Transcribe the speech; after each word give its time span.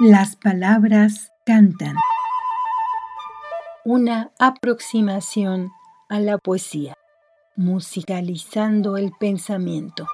Las 0.00 0.36
palabras 0.36 1.32
cantan. 1.44 1.96
Una 3.84 4.30
aproximación 4.38 5.72
a 6.08 6.20
la 6.20 6.38
poesía, 6.38 6.94
musicalizando 7.56 8.96
el 8.96 9.10
pensamiento. 9.18 10.06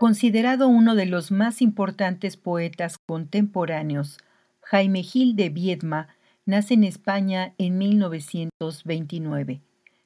Considerado 0.00 0.68
uno 0.68 0.94
de 0.94 1.04
los 1.04 1.30
más 1.30 1.60
importantes 1.60 2.38
poetas 2.38 2.96
contemporáneos, 2.96 4.16
Jaime 4.62 5.02
Gil 5.02 5.36
de 5.36 5.50
Viedma 5.50 6.08
nace 6.46 6.72
en 6.72 6.84
España 6.84 7.52
en 7.58 7.76
1929. 7.76 9.60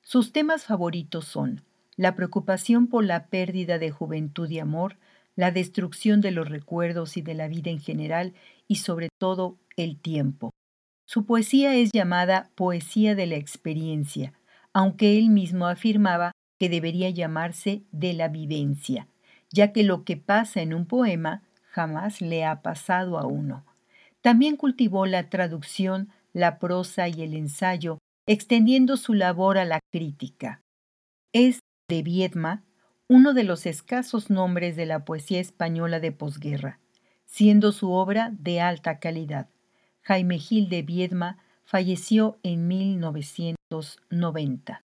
Sus 0.00 0.30
temas 0.30 0.64
favoritos 0.64 1.24
son 1.24 1.64
la 1.96 2.14
preocupación 2.14 2.86
por 2.86 3.04
la 3.04 3.26
pérdida 3.26 3.78
de 3.78 3.90
juventud 3.90 4.48
y 4.50 4.58
amor, 4.58 4.98
la 5.34 5.50
destrucción 5.50 6.20
de 6.20 6.30
los 6.30 6.48
recuerdos 6.48 7.16
y 7.16 7.22
de 7.22 7.34
la 7.34 7.48
vida 7.48 7.70
en 7.70 7.80
general 7.80 8.34
y 8.68 8.76
sobre 8.76 9.08
todo 9.18 9.58
el 9.76 9.98
tiempo. 9.98 10.50
Su 11.06 11.24
poesía 11.24 11.74
es 11.74 11.90
llamada 11.92 12.50
poesía 12.54 13.14
de 13.14 13.26
la 13.26 13.36
experiencia, 13.36 14.32
aunque 14.72 15.18
él 15.18 15.30
mismo 15.30 15.66
afirmaba 15.66 16.32
que 16.58 16.68
debería 16.68 17.10
llamarse 17.10 17.82
de 17.92 18.12
la 18.12 18.28
vivencia, 18.28 19.08
ya 19.50 19.72
que 19.72 19.84
lo 19.84 20.04
que 20.04 20.16
pasa 20.16 20.62
en 20.62 20.74
un 20.74 20.86
poema 20.86 21.42
jamás 21.70 22.20
le 22.20 22.44
ha 22.44 22.62
pasado 22.62 23.18
a 23.18 23.26
uno. 23.26 23.64
También 24.22 24.56
cultivó 24.56 25.06
la 25.06 25.28
traducción, 25.28 26.08
la 26.32 26.58
prosa 26.58 27.08
y 27.08 27.22
el 27.22 27.34
ensayo, 27.34 27.98
extendiendo 28.26 28.96
su 28.96 29.14
labor 29.14 29.58
a 29.58 29.64
la 29.64 29.80
crítica. 29.92 30.62
Es 31.32 31.60
de 31.88 32.02
Viedma, 32.02 32.64
uno 33.06 33.32
de 33.32 33.44
los 33.44 33.64
escasos 33.64 34.28
nombres 34.28 34.74
de 34.74 34.86
la 34.86 35.04
poesía 35.04 35.40
española 35.40 36.00
de 36.00 36.10
posguerra, 36.10 36.80
siendo 37.26 37.70
su 37.70 37.92
obra 37.92 38.32
de 38.32 38.60
alta 38.60 38.98
calidad. 38.98 39.48
Jaime 40.02 40.40
Gil 40.40 40.68
de 40.68 40.82
Viedma 40.82 41.38
falleció 41.64 42.40
en 42.42 42.66
1990. 42.66 44.85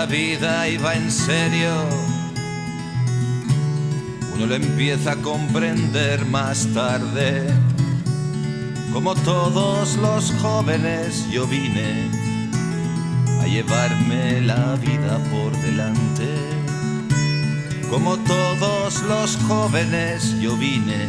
La 0.00 0.06
vida 0.06 0.66
iba 0.66 0.94
en 0.94 1.10
serio. 1.10 1.74
Uno 4.34 4.46
lo 4.46 4.54
empieza 4.54 5.12
a 5.12 5.16
comprender 5.16 6.24
más 6.24 6.66
tarde. 6.72 7.46
Como 8.94 9.14
todos 9.14 9.96
los 9.96 10.32
jóvenes 10.40 11.30
yo 11.30 11.46
vine 11.46 12.08
a 13.42 13.46
llevarme 13.46 14.40
la 14.40 14.76
vida 14.76 15.18
por 15.30 15.52
delante. 15.60 16.28
Como 17.90 18.16
todos 18.16 19.02
los 19.02 19.36
jóvenes 19.48 20.40
yo 20.40 20.56
vine 20.56 21.08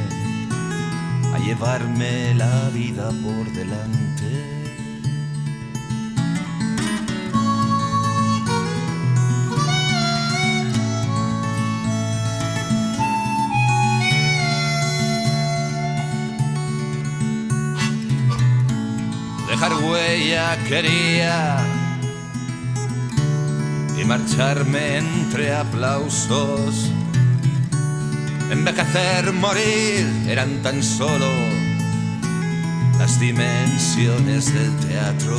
a 1.34 1.40
llevarme 1.40 2.36
la 2.36 2.70
vida 2.74 3.08
por 3.24 3.46
delante. 3.54 4.61
Dejar 19.52 19.74
huella 19.84 20.58
quería 20.66 21.58
y 24.00 24.06
marcharme 24.06 24.98
entre 24.98 25.54
aplausos. 25.54 26.90
Envejecer, 28.50 29.34
morir 29.34 30.08
eran 30.30 30.62
tan 30.62 30.82
solo 30.82 31.30
las 32.98 33.20
dimensiones 33.20 34.54
del 34.54 34.74
teatro. 34.88 35.38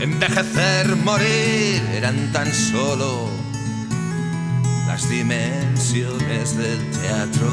Envejecer, 0.00 0.96
morir 0.96 1.82
eran 1.92 2.32
tan 2.32 2.50
solo 2.50 3.28
las 4.86 5.06
dimensiones 5.10 6.56
del 6.56 6.80
teatro. 6.92 7.52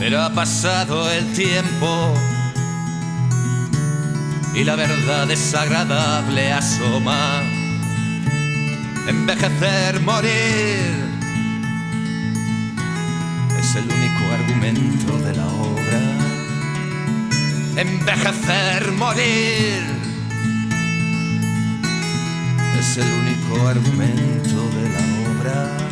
Pero 0.00 0.22
ha 0.22 0.30
pasado 0.30 1.10
el 1.10 1.30
tiempo 1.34 2.14
y 4.54 4.64
la 4.64 4.74
verdad 4.74 5.26
desagradable 5.26 6.52
asoma. 6.54 7.42
Envejecer, 9.06 10.00
morir 10.00 11.10
es 13.60 13.76
el 13.76 13.84
único 13.84 14.24
argumento 14.32 15.18
de 15.18 15.34
la 15.36 15.46
obra. 15.46 16.00
Envejecer, 17.76 18.92
morir 18.92 19.82
es 22.78 22.96
el 22.96 23.06
único 23.06 23.68
argumento 23.68 24.70
de 24.76 24.88
la 24.88 25.30
obra. 25.30 25.90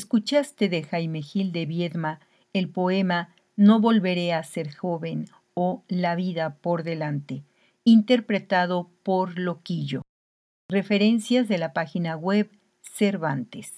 Escuchaste 0.00 0.70
de 0.70 0.82
Jaime 0.82 1.20
Gil 1.20 1.52
de 1.52 1.66
Viedma 1.66 2.20
el 2.54 2.70
poema 2.70 3.34
No 3.54 3.80
volveré 3.80 4.32
a 4.32 4.42
ser 4.42 4.74
joven 4.74 5.26
o 5.52 5.84
La 5.88 6.14
vida 6.14 6.56
por 6.62 6.84
delante, 6.84 7.44
interpretado 7.84 8.88
por 9.02 9.38
Loquillo. 9.38 10.00
Referencias 10.70 11.48
de 11.48 11.58
la 11.58 11.74
página 11.74 12.16
web 12.16 12.50
Cervantes. 12.80 13.74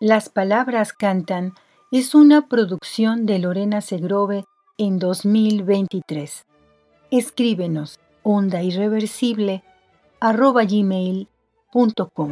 Las 0.00 0.30
palabras 0.30 0.94
cantan 0.94 1.52
es 1.92 2.14
una 2.14 2.48
producción 2.48 3.26
de 3.26 3.38
Lorena 3.38 3.82
Segrove 3.82 4.46
en 4.78 4.98
2023. 4.98 6.46
Escríbenos 7.10 8.00
onda 8.22 8.62
irreversible 8.62 9.62
arroba 10.20 10.64
gmail.com. 10.64 12.30